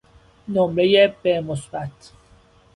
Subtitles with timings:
[0.47, 2.13] نمرهی ب مثبت